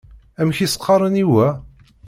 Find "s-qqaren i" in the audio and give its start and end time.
0.67-1.25